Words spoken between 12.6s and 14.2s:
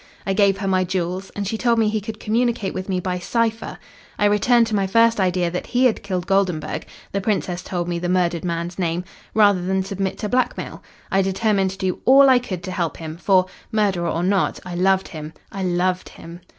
to help him, for, murderer